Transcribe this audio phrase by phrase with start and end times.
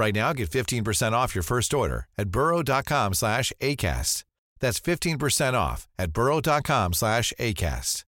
[0.00, 4.24] Right now, get 15% off your first order at burrow.com slash ACAST.
[4.58, 8.04] That's 15% off at burrow.com slash ACAST.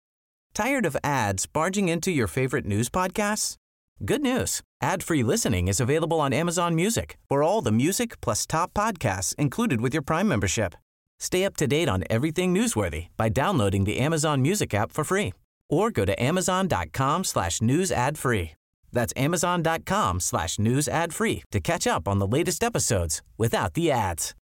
[0.54, 3.58] Tired of ads barging into your favorite news podcasts?
[4.06, 4.62] Good news.
[4.82, 9.82] Ad-free listening is available on Amazon Music for all the music plus top podcasts included
[9.82, 10.76] with your Prime membership.
[11.20, 15.34] Stay up to date on everything newsworthy by downloading the Amazon Music app for free
[15.70, 18.52] or go to amazon.com slash news ad free.
[18.92, 23.92] That's amazon.com slash news ad free to catch up on the latest episodes without the
[23.92, 24.36] ads.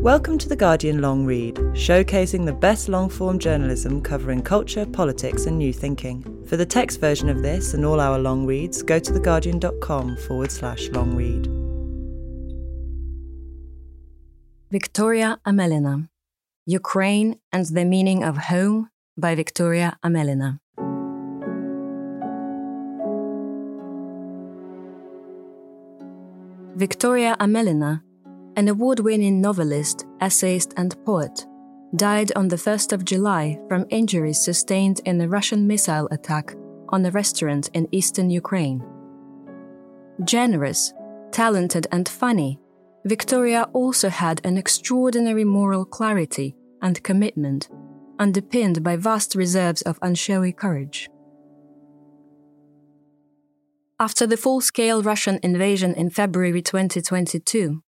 [0.00, 5.46] Welcome to The Guardian Long Read, showcasing the best long form journalism covering culture, politics,
[5.46, 6.22] and new thinking.
[6.46, 10.52] For the text version of this and all our long reads, go to theguardian.com forward
[10.52, 11.48] slash long read.
[14.70, 16.08] Victoria Amelina
[16.64, 20.60] Ukraine and the Meaning of Home by Victoria Amelina.
[26.78, 28.02] Victoria Amelina,
[28.54, 31.44] an award winning novelist, essayist, and poet,
[31.96, 36.54] died on the 1st of July from injuries sustained in a Russian missile attack
[36.90, 38.80] on a restaurant in eastern Ukraine.
[40.22, 40.94] Generous,
[41.32, 42.60] talented, and funny,
[43.04, 47.68] Victoria also had an extraordinary moral clarity and commitment,
[48.20, 51.10] underpinned by vast reserves of unshowy courage.
[54.00, 57.82] After the full scale Russian invasion in February 2022,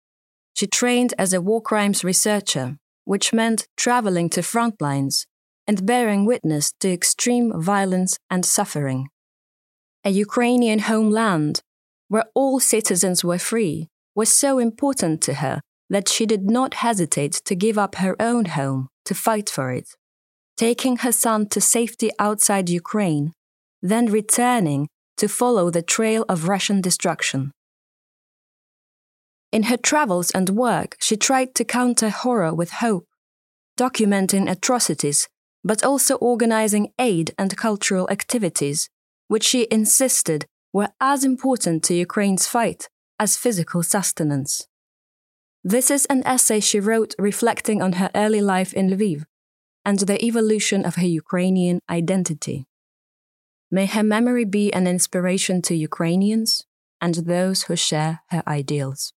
[0.55, 5.27] she trained as a war crimes researcher, which meant traveling to front lines
[5.67, 9.09] and bearing witness to extreme violence and suffering.
[10.03, 11.61] A Ukrainian homeland
[12.09, 17.35] where all citizens were free was so important to her that she did not hesitate
[17.45, 19.91] to give up her own home to fight for it,
[20.57, 23.33] taking her son to safety outside Ukraine,
[23.83, 24.89] then returning
[25.19, 27.53] to follow the trail of Russian destruction.
[29.51, 33.07] In her travels and work, she tried to counter horror with hope,
[33.79, 35.29] documenting atrocities,
[35.65, 38.89] but also organizing aid and cultural activities,
[39.29, 44.67] which she insisted were as important to Ukraine's fight as physical sustenance.
[45.65, 49.25] This is an essay she wrote reflecting on her early life in Lviv
[49.85, 52.67] and the evolution of her Ukrainian identity.
[53.71, 56.65] May her memory be an inspiration to Ukrainians
[57.03, 59.13] and those who share her ideals.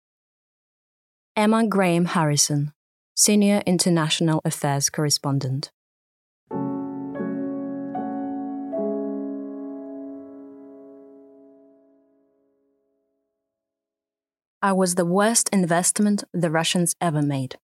[1.38, 2.74] Emma Graham Harrison,
[3.16, 5.72] Senior International Affairs Correspondent.
[14.62, 17.58] I was the worst investment the Russians ever made.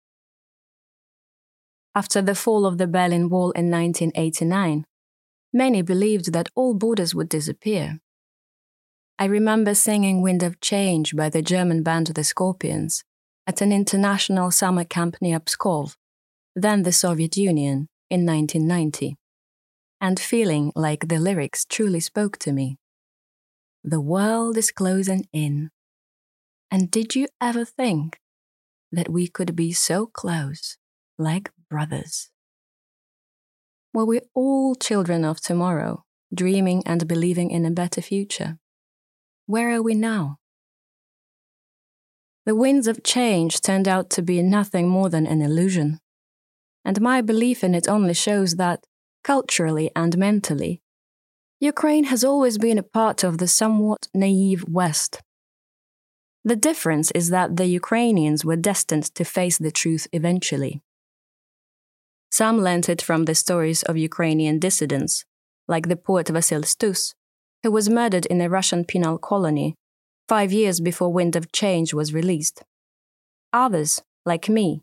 [1.96, 4.86] After the fall of the Berlin Wall in 1989,
[5.56, 7.98] many believed that all borders would disappear.
[9.18, 13.02] I remember singing Wind of Change by the German band The Scorpions
[13.46, 15.96] at an international summer camp near Pskov,
[16.54, 19.16] then the Soviet Union, in 1990,
[20.00, 22.76] and feeling like the lyrics truly spoke to me.
[23.82, 25.70] The world is closing in.
[26.70, 28.18] And did you ever think
[28.92, 30.76] that we could be so close,
[31.18, 32.30] like brothers?
[33.96, 38.58] Were we all children of tomorrow, dreaming and believing in a better future?
[39.46, 40.36] Where are we now?
[42.44, 46.00] The winds of change turned out to be nothing more than an illusion.
[46.84, 48.84] And my belief in it only shows that,
[49.24, 50.82] culturally and mentally,
[51.58, 55.22] Ukraine has always been a part of the somewhat naive West
[56.46, 60.80] the difference is that the Ukrainians were destined to face the truth eventually.
[62.38, 65.24] Some learned it from the stories of Ukrainian dissidents,
[65.66, 67.14] like the poet Vasil Stus,
[67.62, 69.74] who was murdered in a Russian penal colony
[70.28, 72.62] five years before Wind of Change was released.
[73.54, 74.82] Others, like me,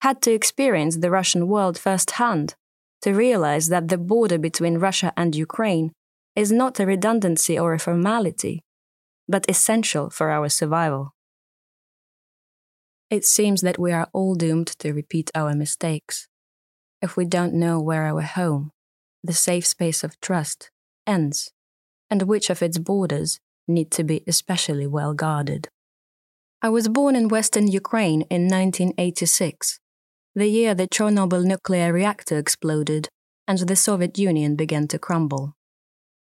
[0.00, 2.56] had to experience the Russian world firsthand
[3.02, 5.92] to realize that the border between Russia and Ukraine
[6.34, 8.64] is not a redundancy or a formality,
[9.28, 11.14] but essential for our survival.
[13.08, 16.26] It seems that we are all doomed to repeat our mistakes
[17.02, 18.70] if we don't know where our home,
[19.22, 20.70] the safe space of trust,
[21.06, 21.50] ends,
[22.10, 25.68] and which of its borders need to be especially well guarded.
[26.60, 29.78] I was born in western Ukraine in 1986,
[30.34, 33.08] the year the Chernobyl nuclear reactor exploded
[33.46, 35.54] and the Soviet Union began to crumble.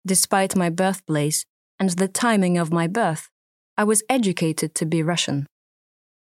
[0.06, 1.44] Despite my birthplace
[1.80, 3.30] and the timing of my birth,
[3.78, 5.48] I was educated to be Russian.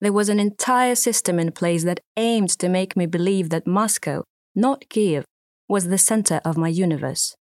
[0.02, 4.24] There was an entire system in place that aimed to make me believe that Moscow,
[4.52, 5.24] not Kiev,
[5.68, 7.36] was the center of my universe.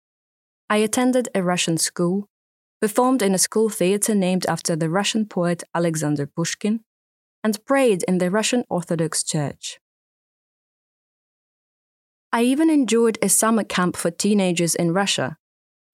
[0.69, 2.27] I attended a Russian school,
[2.79, 6.81] performed in a school theater named after the Russian poet Alexander Pushkin,
[7.43, 9.79] and prayed in the Russian Orthodox Church.
[12.31, 15.35] I even enjoyed a summer camp for teenagers in Russia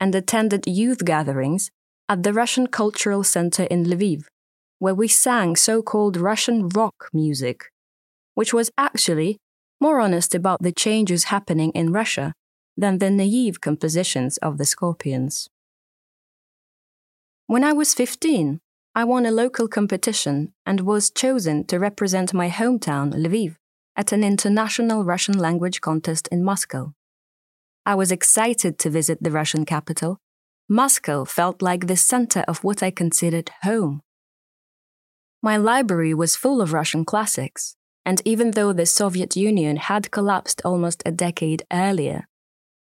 [0.01, 1.71] and attended youth gatherings
[2.09, 4.25] at the Russian Cultural Center in Lviv,
[4.79, 7.71] where we sang so called Russian rock music,
[8.35, 9.37] which was actually
[9.79, 12.33] more honest about the changes happening in Russia
[12.75, 15.49] than the naive compositions of the Scorpions.
[17.47, 18.59] When I was 15,
[18.93, 23.55] I won a local competition and was chosen to represent my hometown, Lviv,
[23.95, 26.93] at an international Russian language contest in Moscow.
[27.85, 30.17] I was excited to visit the Russian capital.
[30.67, 34.01] Moscow felt like the center of what I considered home.
[35.47, 40.61] My library was full of Russian classics, and even though the Soviet Union had collapsed
[40.65, 42.27] almost a decade earlier,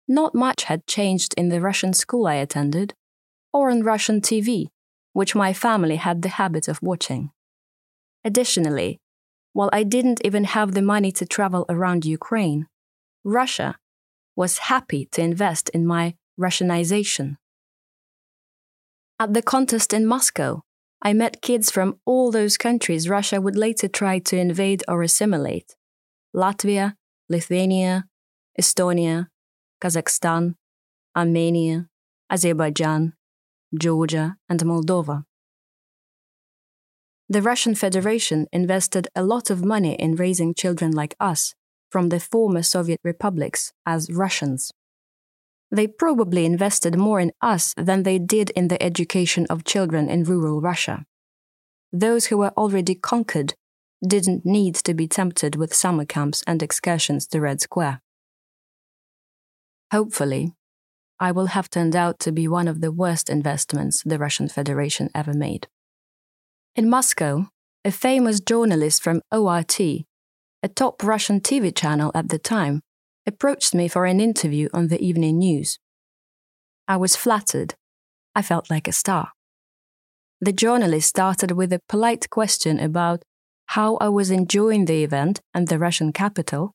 [0.07, 2.93] not much had changed in the Russian school I attended,
[3.51, 4.67] or on Russian TV,
[5.11, 7.31] which my family had the habit of watching.
[8.23, 9.01] Additionally,
[9.51, 12.67] while I didn't even have the money to travel around Ukraine,
[13.25, 13.75] Russia
[14.37, 17.35] was happy to invest in my Russianization.
[19.19, 20.63] At the contest in Moscow,
[21.05, 25.75] I met kids from all those countries Russia would later try to invade or assimilate
[26.33, 26.95] Latvia,
[27.27, 28.05] Lithuania,
[28.59, 29.27] Estonia,
[29.83, 30.55] Kazakhstan,
[31.15, 31.89] Armenia,
[32.31, 33.13] Azerbaijan,
[33.77, 35.25] Georgia, and Moldova.
[37.27, 41.53] The Russian Federation invested a lot of money in raising children like us
[41.89, 44.71] from the former Soviet republics as Russians.
[45.73, 50.23] They probably invested more in us than they did in the education of children in
[50.23, 51.03] rural Russia.
[51.91, 53.55] Those who were already conquered
[54.05, 58.01] didn't need to be tempted with summer camps and excursions to Red Square.
[59.91, 60.53] Hopefully,
[61.19, 65.09] I will have turned out to be one of the worst investments the Russian Federation
[65.15, 65.67] ever made.
[66.75, 67.47] In Moscow,
[67.83, 72.81] a famous journalist from ORT, a top Russian TV channel at the time,
[73.25, 75.79] approached me for an interview on the evening news.
[76.87, 77.75] I was flattered.
[78.35, 79.31] I felt like a star.
[80.41, 83.23] The journalist started with a polite question about
[83.67, 86.73] how I was enjoying the event and the Russian capital,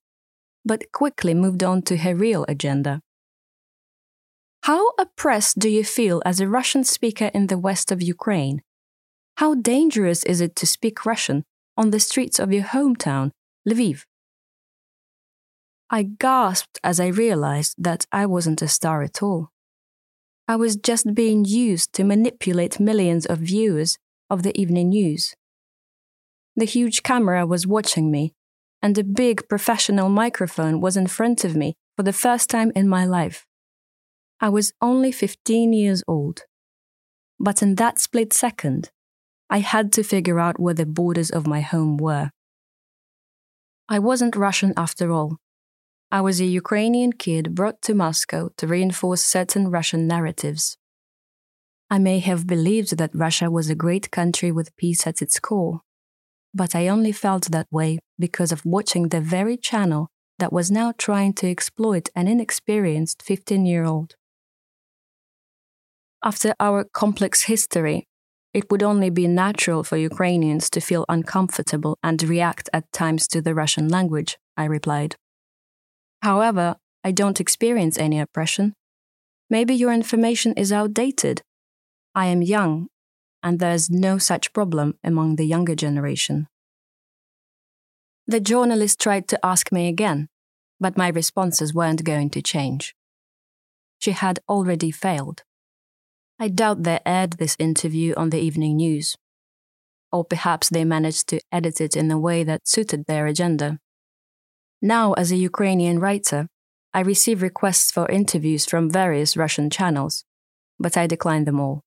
[0.65, 3.01] but quickly moved on to her real agenda.
[4.63, 8.63] How oppressed do you feel as a Russian speaker in the west of Ukraine?
[9.37, 11.45] How dangerous is it to speak Russian
[11.77, 13.31] on the streets of your hometown,
[13.69, 14.05] Lviv?
[15.91, 19.49] I gasped as I realized that I wasn't a star at all.
[20.47, 23.97] I was just being used to manipulate millions of viewers
[24.29, 25.35] of the evening news.
[26.57, 28.35] The huge camera was watching me,
[28.83, 32.87] and a big professional microphone was in front of me for the first time in
[32.87, 33.47] my life.
[34.41, 36.43] I was only 15 years old.
[37.41, 38.91] But in that split second,
[39.49, 42.31] I had to figure out where the borders of my home were.
[43.89, 45.39] I wasn't Russian after all.
[46.11, 50.79] I was a Ukrainian kid brought to Moscow to reinforce certain Russian narratives.
[51.91, 55.83] I may have believed that Russia was a great country with peace at its core,
[56.55, 60.95] but I only felt that way because of watching the very channel that was now
[60.97, 64.15] trying to exploit an inexperienced 15 year old.
[66.25, 68.07] After our complex history,
[68.55, 73.43] it would only be natural for Ukrainians to feel uncomfortable and react at times to
[73.43, 75.17] the Russian language, I replied.
[76.23, 78.75] However, I don't experience any oppression.
[79.51, 81.43] Maybe your information is outdated.
[82.15, 82.89] I am young,
[83.43, 86.49] and there's no such problem among the younger generation.
[88.27, 90.29] The journalist tried to ask me again,
[90.79, 92.95] but my responses weren't going to change.
[94.01, 95.45] She had already failed.
[96.39, 99.17] I doubt they aired this interview on the evening news.
[100.13, 103.79] Or perhaps they managed to edit it in a way that suited their agenda.
[104.81, 106.49] Now, as a Ukrainian writer,
[106.95, 110.25] I receive requests for interviews from various Russian channels,
[110.79, 111.83] but I decline them all.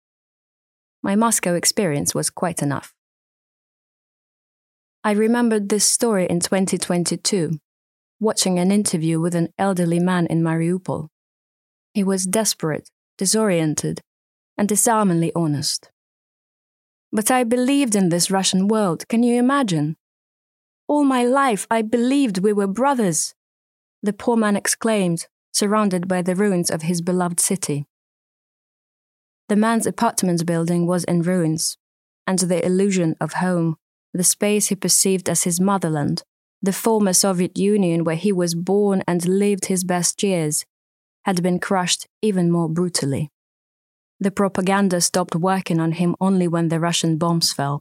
[1.02, 2.94] My Moscow experience was quite enough.
[5.04, 7.58] I remembered this story in 2022,
[8.20, 11.08] watching an interview with an elderly man in Mariupol.
[11.94, 14.02] He was desperate, disoriented,
[14.58, 15.90] and disarmingly honest.
[17.12, 19.98] But I believed in this Russian world, can you imagine?
[20.92, 23.34] All my life I believed we were brothers,
[24.04, 27.86] the poor man exclaimed, surrounded by the ruins of his beloved city.
[29.48, 31.78] The man's apartment building was in ruins,
[32.28, 33.78] and the illusion of home,
[34.14, 36.24] the space he perceived as his motherland,
[36.62, 40.66] the former Soviet Union where he was born and lived his best years,
[41.22, 43.30] had been crushed even more brutally.
[44.20, 47.80] The propaganda stopped working on him only when the Russian bombs fell.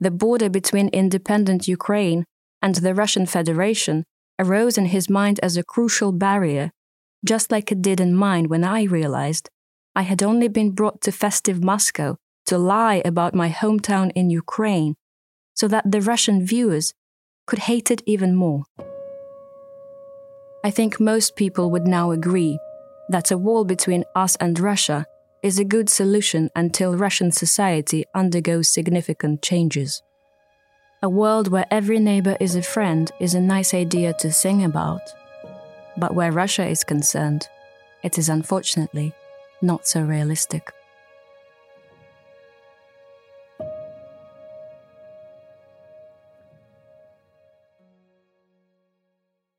[0.00, 2.24] The border between independent Ukraine
[2.62, 4.04] and the Russian Federation
[4.38, 6.70] arose in his mind as a crucial barrier,
[7.24, 9.50] just like it did in mine when I realized
[9.94, 12.16] I had only been brought to festive Moscow
[12.46, 14.94] to lie about my hometown in Ukraine
[15.54, 16.94] so that the Russian viewers
[17.46, 18.64] could hate it even more.
[20.64, 22.58] I think most people would now agree
[23.10, 25.06] that a wall between us and Russia
[25.42, 30.02] is a good solution until Russian society undergoes significant changes.
[31.02, 35.00] A world where every neighbor is a friend is a nice idea to sing about.
[35.96, 37.48] But where Russia is concerned,
[38.02, 39.14] it is unfortunately
[39.62, 40.72] not so realistic.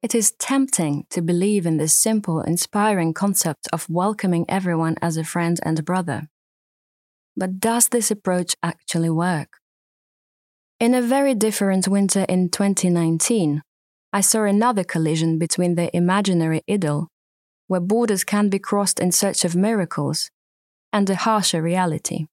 [0.02, 5.24] It is tempting to believe in this simple, inspiring concept of welcoming everyone as a
[5.24, 6.28] friend and brother.
[7.38, 9.60] But does this approach actually work?
[10.80, 13.62] In a very different winter in 2019,
[14.12, 17.08] I saw another collision between the imaginary idyll,
[17.68, 20.32] where borders can be crossed in search of miracles,
[20.92, 22.26] and a harsher reality.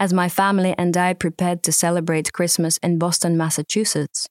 [0.00, 4.26] As my family and I prepared to celebrate Christmas in Boston, Massachusetts,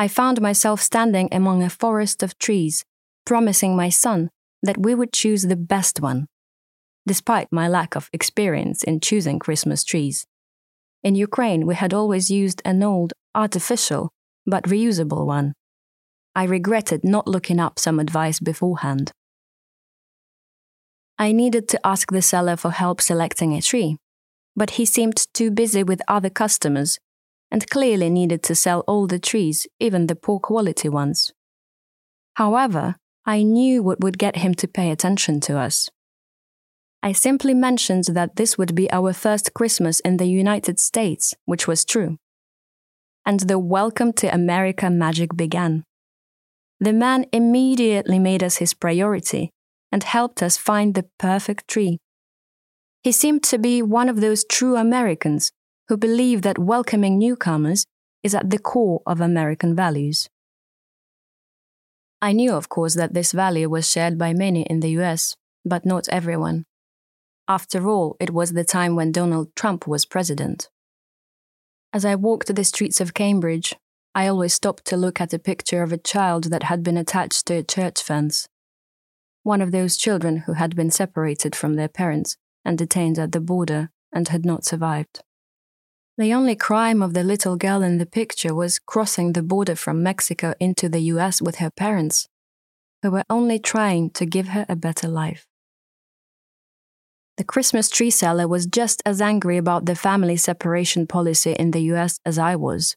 [0.00, 2.86] I found myself standing among a forest of trees,
[3.26, 4.30] promising my son
[4.62, 6.26] that we would choose the best one,
[7.06, 10.24] despite my lack of experience in choosing Christmas trees.
[11.02, 14.08] In Ukraine, we had always used an old, artificial,
[14.46, 15.52] but reusable one.
[16.34, 19.12] I regretted not looking up some advice beforehand.
[21.18, 23.98] I needed to ask the seller for help selecting a tree,
[24.56, 26.98] but he seemed too busy with other customers
[27.50, 31.32] and clearly needed to sell all the trees, even the poor quality ones.
[32.34, 35.90] However, I knew what would get him to pay attention to us.
[37.02, 41.66] I simply mentioned that this would be our first Christmas in the United States, which
[41.66, 42.16] was true.
[43.24, 45.84] And the welcome to America magic began.
[46.78, 49.50] The man immediately made us his priority
[49.92, 51.98] and helped us find the perfect tree.
[53.02, 55.52] He seemed to be one of those true Americans
[55.90, 57.84] who believe that welcoming newcomers
[58.22, 60.28] is at the core of American values.
[62.22, 65.84] I knew, of course, that this value was shared by many in the US, but
[65.84, 66.64] not everyone.
[67.48, 70.68] After all, it was the time when Donald Trump was president.
[71.92, 73.74] As I walked the streets of Cambridge,
[74.14, 77.46] I always stopped to look at a picture of a child that had been attached
[77.46, 78.46] to a church fence.
[79.42, 83.40] One of those children who had been separated from their parents and detained at the
[83.40, 85.24] border and had not survived.
[86.20, 90.02] The only crime of the little girl in the picture was crossing the border from
[90.02, 92.28] Mexico into the US with her parents,
[93.02, 95.46] who were only trying to give her a better life.
[97.38, 101.84] The Christmas tree seller was just as angry about the family separation policy in the
[101.94, 102.96] US as I was.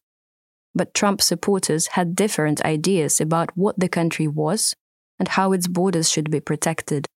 [0.75, 4.75] But Trump supporters had different ideas about what the country was
[5.18, 7.08] and how its borders should be protected.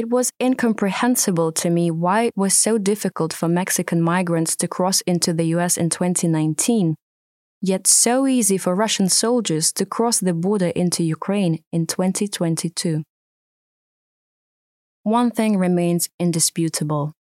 [0.00, 5.00] It was incomprehensible to me why it was so difficult for Mexican migrants to cross
[5.12, 6.94] into the US in 2019,
[7.60, 13.02] yet so easy for Russian soldiers to cross the border into Ukraine in 2022
[15.08, 17.12] one thing remains indisputable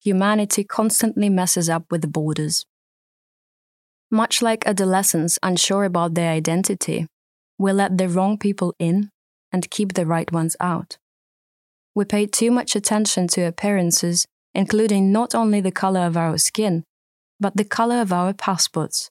[0.00, 2.64] humanity constantly messes up with the borders.
[4.10, 7.06] Much like adolescents unsure about their identity,
[7.58, 9.10] we let the wrong people in
[9.52, 10.96] and keep the right ones out.
[11.96, 16.84] We pay too much attention to appearances, including not only the color of our skin,
[17.40, 19.10] but the color of our passports.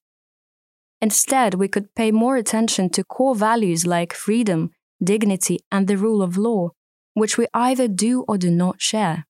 [1.01, 4.69] Instead, we could pay more attention to core values like freedom,
[5.03, 6.69] dignity, and the rule of law,
[7.15, 9.25] which we either do or do not share.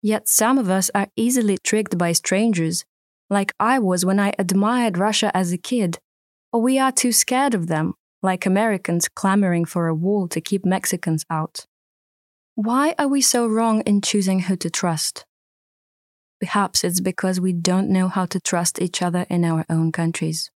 [0.00, 2.84] Yet some of us are easily tricked by strangers,
[3.28, 5.98] like I was when I admired Russia as a kid,
[6.52, 10.64] or we are too scared of them, like Americans clamoring for a wall to keep
[10.64, 11.66] Mexicans out.
[12.56, 15.24] Why are we so wrong in choosing who to trust?
[16.40, 20.52] Perhaps it's because we don't know how to trust each other in our own countries.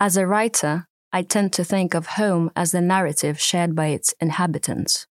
[0.00, 4.14] As a writer, I tend to think of home as the narrative shared by its
[4.18, 5.06] inhabitants.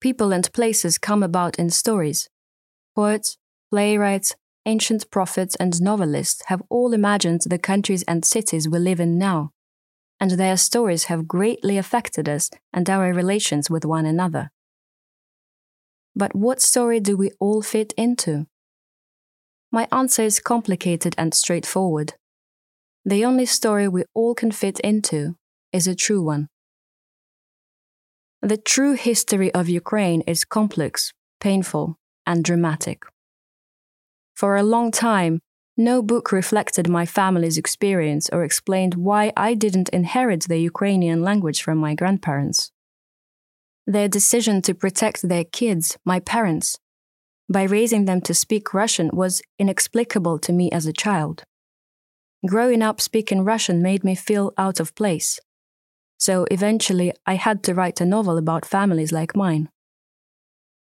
[0.00, 2.30] People and places come about in stories.
[2.96, 3.36] Poets,
[3.70, 4.34] playwrights,
[4.64, 9.50] ancient prophets, and novelists have all imagined the countries and cities we live in now,
[10.22, 14.52] and their stories have greatly affected us and our relations with one another.
[16.14, 18.46] But what story do we all fit into?
[19.72, 22.14] My answer is complicated and straightforward.
[23.04, 25.34] The only story we all can fit into
[25.72, 26.46] is a true one.
[28.42, 33.02] The true history of Ukraine is complex, painful, and dramatic.
[34.36, 35.40] For a long time,
[35.82, 41.62] no book reflected my family's experience or explained why I didn't inherit the Ukrainian language
[41.62, 42.70] from my grandparents.
[43.86, 46.78] Their decision to protect their kids, my parents,
[47.48, 51.44] by raising them to speak Russian was inexplicable to me as a child.
[52.46, 55.38] Growing up speaking Russian made me feel out of place,
[56.18, 59.68] so eventually I had to write a novel about families like mine.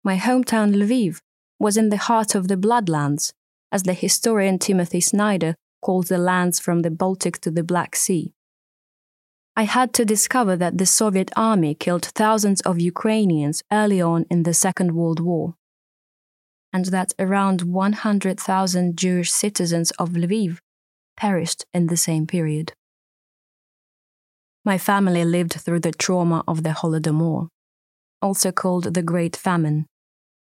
[0.04, 1.22] My hometown Lviv
[1.60, 3.34] was in the heart of the Bloodlands,
[3.74, 8.32] as the historian Timothy Snyder calls the lands from the Baltic to the Black Sea.
[9.56, 14.44] I had to discover that the Soviet army killed thousands of Ukrainians early on in
[14.44, 15.56] the Second World War,
[16.72, 20.60] and that around 100,000 Jewish citizens of Lviv
[21.18, 22.74] perished in the same period.
[24.64, 27.48] My family lived through the trauma of the Holodomor,
[28.22, 29.88] also called the Great Famine,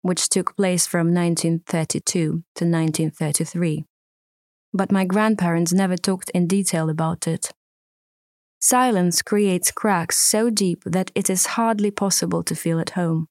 [0.01, 3.85] which took place from 1932 to 1933.
[4.73, 7.51] But my grandparents never talked in detail about it.
[8.59, 13.27] Silence creates cracks so deep that it is hardly possible to feel at home.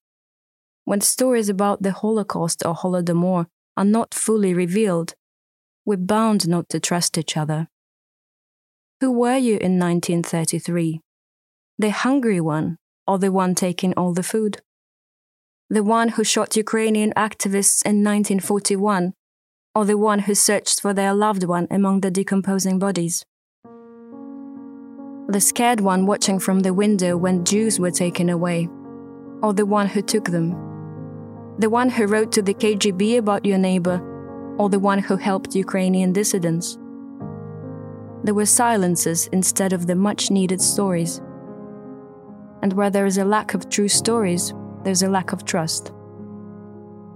[0.84, 3.46] When stories about the Holocaust or Holodomor
[3.76, 5.14] are not fully revealed,
[5.84, 7.68] we're bound not to trust each other.
[9.00, 11.00] Who were you in 1933?
[11.78, 14.60] The hungry one, or the one taking all the food?
[15.72, 19.14] The one who shot Ukrainian activists in 1941,
[19.72, 23.24] or the one who searched for their loved one among the decomposing bodies?
[25.28, 28.68] The scared one watching from the window when Jews were taken away,
[29.44, 30.50] or the one who took them?
[31.60, 34.02] The one who wrote to the KGB about your neighbor,
[34.58, 36.78] or the one who helped Ukrainian dissidents?
[38.24, 41.22] There were silences instead of the much needed stories.
[42.60, 44.52] And where there is a lack of true stories,
[44.84, 45.92] there's a lack of trust.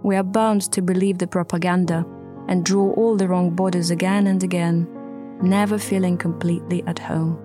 [0.02, 2.04] We are bound to believe the propaganda
[2.48, 4.86] and draw all the wrong borders again and again,
[5.42, 7.38] never feeling completely at home.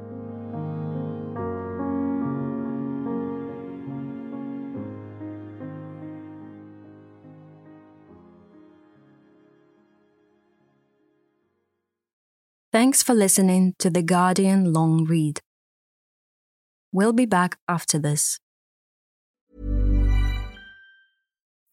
[12.71, 15.41] Thanks for listening to The Guardian Long Read.
[16.91, 18.39] We'll be back after this.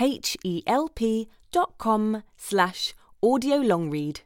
[0.00, 4.20] H-E-L-P dot com slash audio long read.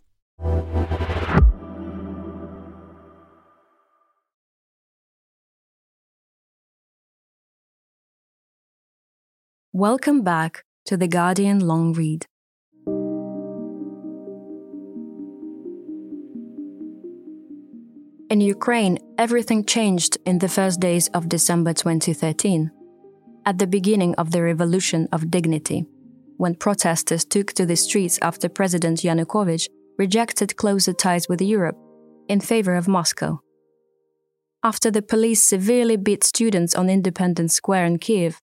[9.72, 12.26] Welcome back to the Guardian Long Read.
[18.28, 22.70] In Ukraine, everything changed in the first days of December 2013
[23.44, 25.84] at the beginning of the Revolution of Dignity,
[26.36, 29.66] when protesters took to the streets after President Yanukovych
[29.98, 31.76] rejected closer ties with Europe
[32.28, 33.40] in favor of Moscow.
[34.62, 38.40] After the police severely beat students on Independence Square in Kiev,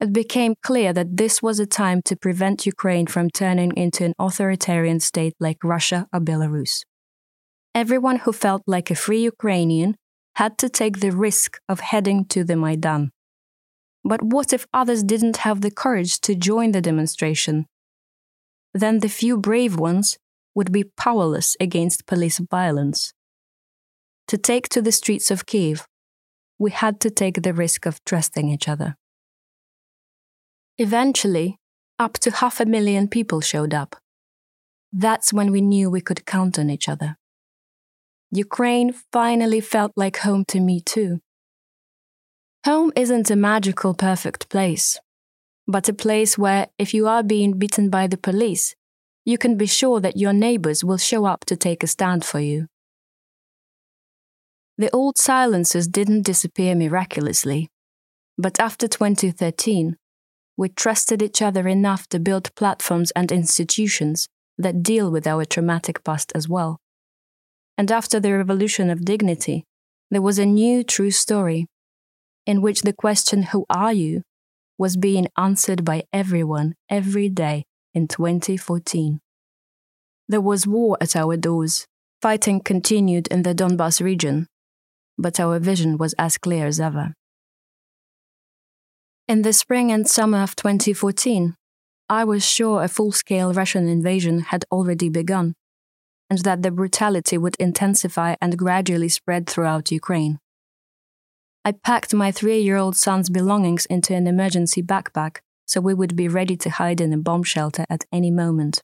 [0.00, 4.14] it became clear that this was a time to prevent Ukraine from turning into an
[4.18, 6.82] authoritarian state like Russia or Belarus.
[7.74, 9.96] Everyone who felt like a free Ukrainian
[10.36, 13.10] had to take the risk of heading to the Maidan.
[14.08, 17.66] But what if others didn't have the courage to join the demonstration?
[18.72, 20.16] Then the few brave ones
[20.54, 23.12] would be powerless against police violence.
[24.28, 25.86] To take to the streets of Kiev,
[26.58, 28.96] we had to take the risk of trusting each other.
[30.78, 31.58] Eventually,
[31.98, 33.94] up to half a million people showed up.
[34.90, 37.16] That's when we knew we could count on each other.
[38.30, 41.20] Ukraine finally felt like home to me too.
[42.68, 45.00] Home isn't a magical, perfect place,
[45.66, 48.74] but a place where, if you are being beaten by the police,
[49.24, 52.40] you can be sure that your neighbors will show up to take a stand for
[52.40, 52.66] you.
[54.76, 57.70] The old silences didn't disappear miraculously,
[58.36, 59.96] but after 2013,
[60.58, 64.28] we trusted each other enough to build platforms and institutions
[64.58, 66.76] that deal with our traumatic past as well.
[67.78, 69.64] And after the revolution of dignity,
[70.10, 71.66] there was a new true story
[72.48, 74.22] in which the question, Who are you?
[74.78, 79.20] was being answered by everyone every day in 2014.
[80.28, 81.86] There was war at our doors.
[82.22, 84.48] Fighting continued in the Donbas region,
[85.16, 87.14] but our vision was as clear as ever.
[89.28, 91.54] In the spring and summer of 2014,
[92.08, 95.54] I was sure a full scale Russian invasion had already begun,
[96.28, 100.40] and that the brutality would intensify and gradually spread throughout Ukraine.
[101.64, 106.16] I packed my three year old son's belongings into an emergency backpack so we would
[106.16, 108.80] be ready to hide in a bomb shelter at any moment.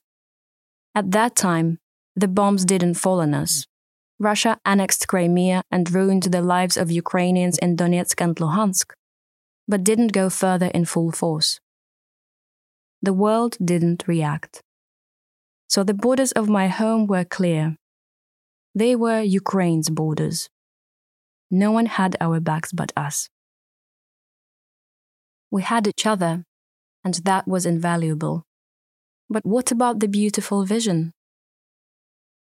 [0.93, 1.79] At that time,
[2.15, 3.65] the bombs didn't fall on us.
[4.19, 8.93] Russia annexed Crimea and ruined the lives of Ukrainians in Donetsk and Luhansk
[9.67, 11.59] but didn't go further in full force.
[13.01, 14.61] The world didn't react.
[15.67, 17.77] So the borders of my home were clear.
[18.73, 20.49] They were Ukraine's borders.
[21.51, 23.29] No one had our backs but us.
[25.51, 26.43] We had each other,
[27.03, 28.43] and that was invaluable.
[29.29, 31.11] But what about the beautiful vision?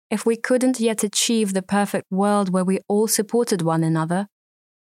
[0.09, 4.27] If we couldn't yet achieve the perfect world where we all supported one another,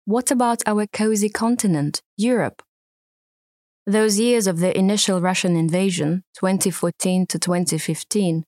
[0.04, 2.62] what about our cozy continent, Europe?
[3.86, 8.44] Those years of the initial Russian invasion, 2014 to 2015,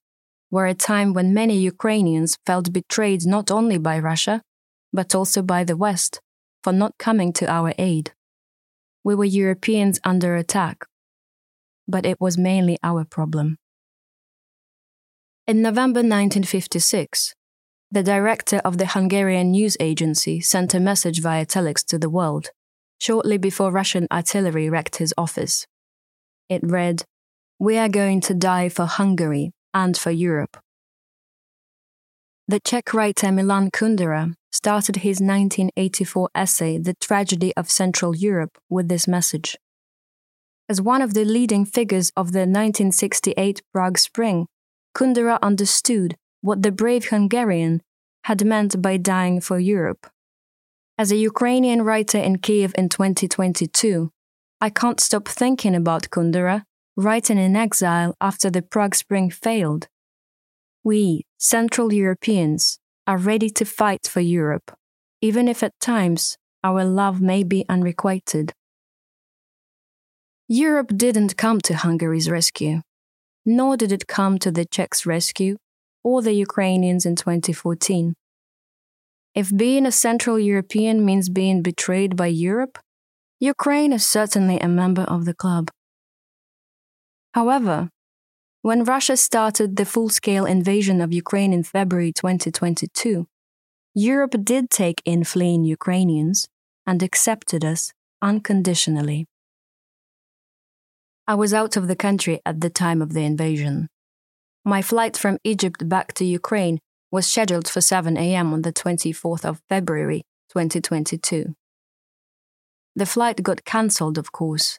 [0.51, 4.43] were a time when many Ukrainians felt betrayed not only by Russia,
[4.93, 6.21] but also by the West
[6.63, 8.13] for not coming to our aid.
[9.05, 10.85] We were Europeans under attack,
[11.87, 13.57] but it was mainly our problem.
[15.47, 17.35] In November 1956,
[17.91, 22.51] the director of the Hungarian news agency sent a message via telex to the world,
[23.01, 25.67] shortly before Russian artillery wrecked his office.
[26.51, 27.05] It read,
[27.59, 30.59] We are going to die for Hungary and for Europe.
[32.47, 38.89] The Czech writer Milan Kundera started his 1984 essay, The Tragedy of Central Europe, with
[38.89, 39.57] this message.
[40.69, 44.47] As one of the leading figures of the 1968 Prague Spring,
[44.95, 47.83] Kundera understood what the brave Hungarian
[48.25, 50.07] had meant by dying for Europe.
[50.99, 54.11] As a Ukrainian writer in Kiev in 2022,
[54.61, 56.65] I can't stop thinking about Kundera,
[56.97, 59.87] writing in exile after the Prague Spring failed.
[60.83, 64.71] We, Central Europeans, are ready to fight for Europe,
[65.23, 68.53] even if at times our love may be unrequited.
[70.47, 72.83] Europe didn't come to Hungary's rescue,
[73.47, 75.57] nor did it come to the Czechs' rescue
[76.05, 78.15] or the Ukrainians in 2014.
[79.35, 82.79] If being a Central European means being betrayed by Europe,
[83.41, 85.71] Ukraine is certainly a member of the club.
[87.33, 87.89] However,
[88.69, 93.27] when Russia started the full scale invasion of Ukraine in February 2022,
[93.95, 96.49] Europe did take in fleeing Ukrainians
[96.87, 99.25] and accepted us unconditionally.
[101.27, 103.89] I was out of the country at the time of the invasion.
[104.67, 106.79] My flight from Egypt back to Ukraine
[107.11, 108.53] was scheduled for 7 a.m.
[108.53, 111.55] on the 24th of February 2022.
[112.95, 114.79] The flight got cancelled, of course,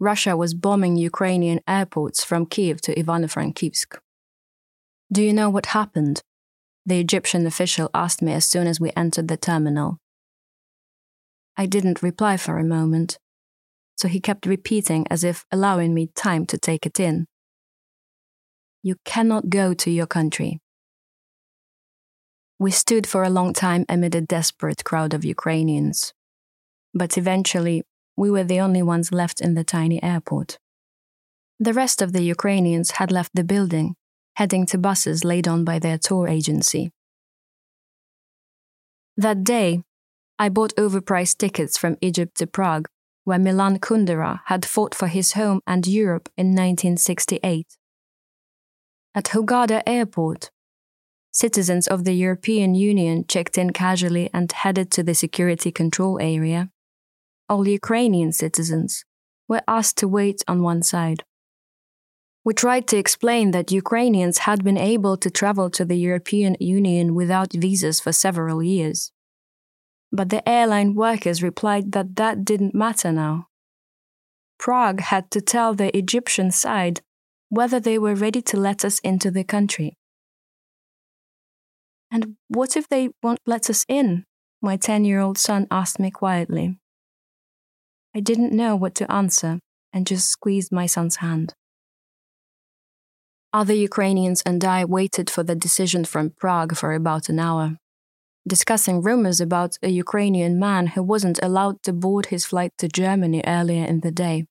[0.00, 3.98] Russia was bombing Ukrainian airports from Kiev to Ivano-Frankivsk.
[5.12, 6.22] Do you know what happened?
[6.86, 9.98] The Egyptian official asked me as soon as we entered the terminal.
[11.54, 13.18] I didn't reply for a moment,
[13.98, 17.26] so he kept repeating as if allowing me time to take it in.
[18.82, 20.60] You cannot go to your country.
[22.58, 26.14] We stood for a long time amid a desperate crowd of Ukrainians.
[26.94, 27.84] But eventually,
[28.20, 30.58] we were the only ones left in the tiny airport.
[31.58, 33.94] The rest of the Ukrainians had left the building,
[34.34, 36.90] heading to buses laid on by their tour agency.
[39.16, 39.84] That day,
[40.38, 42.88] I bought overpriced tickets from Egypt to Prague,
[43.24, 47.78] where Milan Kundera had fought for his home and Europe in 1968.
[49.14, 50.50] At Hurghada Airport,
[51.32, 56.70] citizens of the European Union checked in casually and headed to the security control area.
[57.50, 59.04] All Ukrainian citizens
[59.48, 61.24] were asked to wait on one side.
[62.44, 67.16] We tried to explain that Ukrainians had been able to travel to the European Union
[67.16, 69.10] without visas for several years.
[70.12, 73.48] But the airline workers replied that that didn't matter now.
[74.56, 77.00] Prague had to tell the Egyptian side
[77.48, 79.96] whether they were ready to let us into the country.
[82.12, 84.24] And what if they won't let us in?
[84.62, 86.78] My 10 year old son asked me quietly.
[88.14, 89.60] I didn't know what to answer
[89.92, 91.54] and just squeezed my son's hand.
[93.52, 97.76] Other Ukrainians and I waited for the decision from Prague for about an hour,
[98.46, 103.42] discussing rumors about a Ukrainian man who wasn't allowed to board his flight to Germany
[103.46, 104.46] earlier in the day.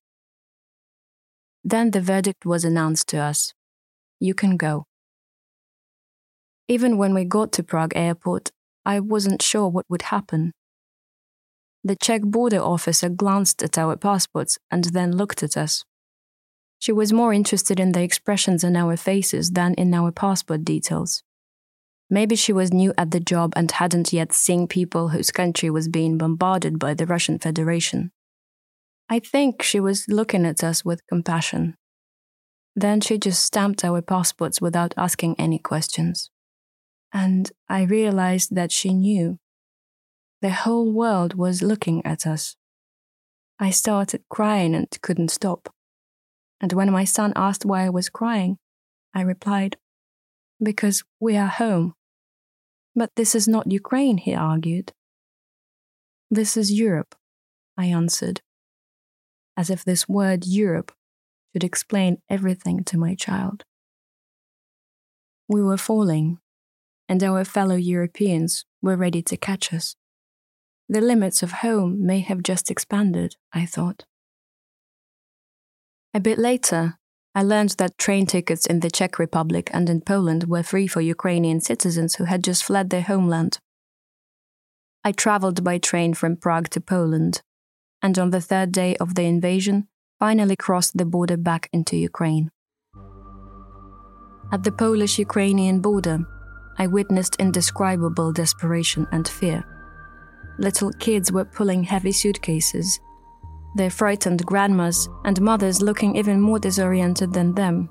[1.64, 3.54] Then the verdict was announced to us
[4.20, 4.86] you can go.
[6.68, 8.52] Even when we got to Prague airport,
[8.86, 10.52] I wasn't sure what would happen.
[11.84, 15.86] The Czech border officer glanced at our passports and then looked at us.
[16.80, 21.24] She was more interested in the expressions on our faces than in our passport details.
[22.10, 25.88] Maybe she was new at the job and hadn't yet seen people whose country was
[25.88, 28.12] being bombarded by the Russian Federation.
[29.10, 31.76] I think she was looking at us with compassion.
[32.76, 36.30] Then she just stamped our passports without asking any questions.
[37.14, 39.40] And I realized that she knew.
[40.42, 42.56] The whole world was looking at us.
[43.60, 45.74] I started crying and couldn't stop.
[46.62, 48.58] And when my son asked why I was crying,
[49.14, 49.76] I replied,
[50.64, 51.94] Because we are home.
[52.96, 54.94] But this is not Ukraine, he argued.
[56.32, 57.16] This is Europe,
[57.78, 58.42] I answered,
[59.58, 60.94] as if this word Europe
[61.52, 63.66] should explain everything to my child.
[65.48, 66.38] We were falling,
[67.10, 69.96] and our fellow Europeans were ready to catch us.
[70.92, 74.06] The limits of home may have just expanded, I thought.
[76.16, 76.98] A bit later,
[77.36, 81.02] I learned that train tickets in the Czech Republic and in Poland were free for
[81.02, 83.60] Ukrainian citizens who had just fled their homeland.
[85.04, 87.44] I traveled by train from Prague to Poland,
[88.02, 92.50] and on the third day of the invasion, finally crossed the border back into Ukraine.
[94.52, 96.26] At the Polish Ukrainian border,
[96.80, 99.64] I witnessed indescribable desperation and fear.
[100.60, 103.00] Little kids were pulling heavy suitcases
[103.76, 107.90] their frightened grandmas and mothers looking even more disoriented than them.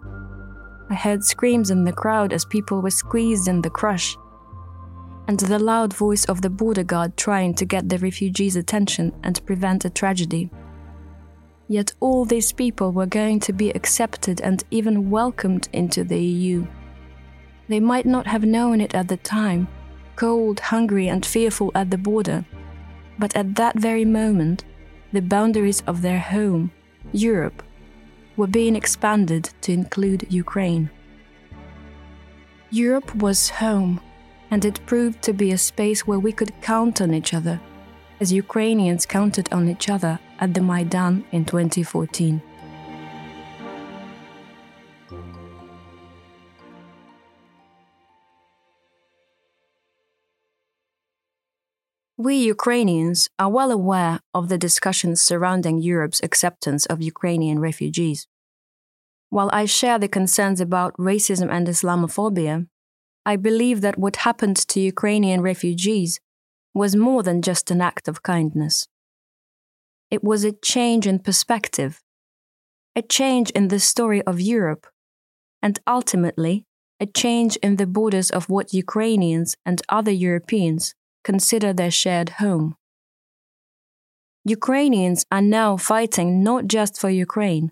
[0.91, 4.17] I heard screams in the crowd as people were squeezed in the crush,
[5.29, 9.45] and the loud voice of the border guard trying to get the refugees' attention and
[9.47, 10.51] prevent a tragedy.
[11.69, 16.67] Yet all these people were going to be accepted and even welcomed into the EU.
[17.69, 19.69] They might not have known it at the time,
[20.17, 22.47] cold, hungry, and fearful at the border,
[23.19, 24.65] but at that very moment,
[25.13, 26.71] the boundaries of their home,
[27.13, 27.63] Europe,
[28.37, 30.91] were being expanded to include Ukraine.
[32.71, 34.01] Europe was home,
[34.51, 37.61] and it proved to be a space where we could count on each other,
[38.21, 42.43] as Ukrainians counted on each other at the Maidan in 2014.
[52.21, 58.27] We Ukrainians are well aware of the discussions surrounding Europe's acceptance of Ukrainian refugees.
[59.31, 62.67] While I share the concerns about racism and Islamophobia,
[63.25, 66.19] I believe that what happened to Ukrainian refugees
[66.75, 68.89] was more than just an act of kindness.
[70.11, 72.03] It was a change in perspective,
[72.97, 74.89] a change in the story of Europe,
[75.63, 76.67] and ultimately,
[76.99, 82.77] a change in the borders of what Ukrainians and other Europeans consider their shared home.
[84.45, 87.71] Ukrainians are now fighting not just for Ukraine,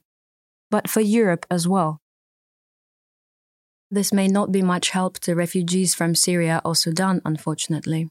[0.71, 2.01] but for Europe as well.
[3.91, 8.09] This may not be much help to refugees from Syria or Sudan, unfortunately.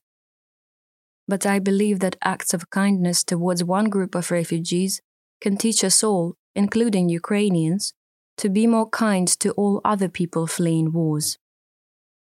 [1.28, 5.02] But I believe that acts of kindness towards one group of refugees
[5.42, 7.94] can teach us all, including Ukrainians,
[8.38, 11.38] to be more kind to all other people fleeing wars.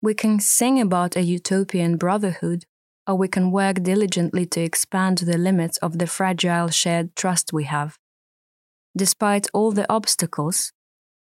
[0.01, 2.65] We can sing about a utopian brotherhood,
[3.09, 7.65] or we can work diligently to expand the limits of the fragile shared trust we
[7.65, 7.99] have.
[8.95, 10.73] Despite all the obstacles,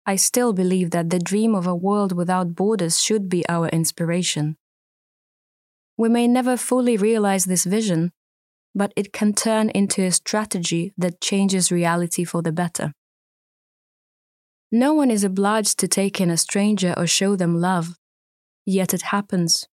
[0.05, 4.57] I still believe that the dream of a world without borders should be our inspiration.
[5.95, 8.11] We may never fully realize this vision,
[8.73, 12.93] but it can turn into a strategy that changes reality for the better.
[14.71, 17.95] No one is obliged to take in a stranger or show them love,
[18.65, 19.67] yet it happens.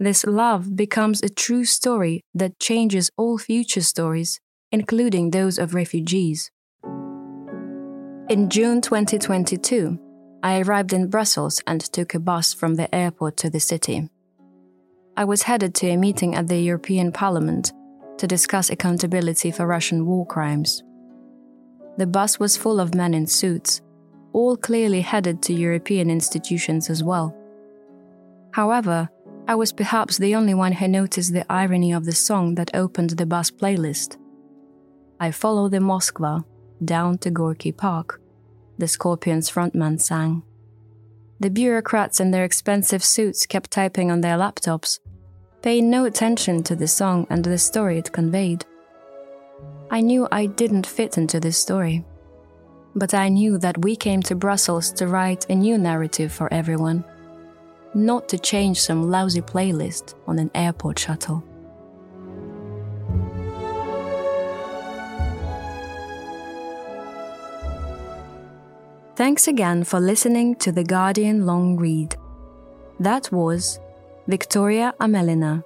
[0.00, 4.40] This love becomes a true story that changes all future stories,
[4.72, 6.50] including those of refugees.
[8.28, 9.98] In June 2022,
[10.42, 14.08] I arrived in Brussels and took a bus from the airport to the city.
[15.16, 17.72] I was headed to a meeting at the European Parliament
[18.18, 20.82] to discuss accountability for Russian war crimes.
[21.98, 23.80] The bus was full of men in suits,
[24.32, 27.36] all clearly headed to European institutions as well.
[28.50, 29.08] However,
[29.46, 33.10] I was perhaps the only one who noticed the irony of the song that opened
[33.10, 34.16] the bus playlist.
[35.20, 36.44] I follow the Moskva
[36.82, 38.22] down to Gorky Park,
[38.78, 40.42] the Scorpions frontman sang.
[41.40, 44.98] The bureaucrats in their expensive suits kept typing on their laptops,
[45.60, 48.64] paying no attention to the song and the story it conveyed.
[49.90, 52.02] I knew I didn't fit into this story.
[52.94, 57.04] But I knew that we came to Brussels to write a new narrative for everyone,
[57.94, 61.44] not to change some lousy playlist on an airport shuttle.
[69.16, 72.16] Thanks again for listening to The Guardian Long Read.
[72.98, 73.78] That was
[74.26, 75.62] Victoria Amelina,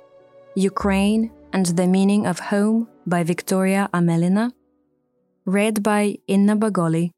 [0.55, 4.53] Ukraine and the Meaning of Home by Victoria Amelina,
[5.47, 7.11] read by Inna Bagoli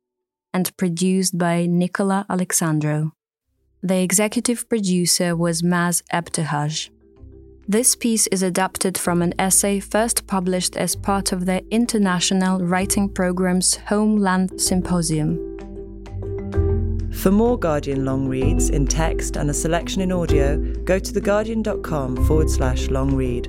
[0.54, 3.10] and produced by Nicola Alexandrou.
[3.82, 6.90] The executive producer was Maz Ebtehaj.
[7.66, 13.08] This piece is adapted from an essay first published as part of the International Writing
[13.08, 15.38] Programme's Homeland Symposium.
[17.10, 22.26] For more Guardian long reads in text and a selection in audio, go to theguardian.com
[22.26, 23.48] forward slash long read.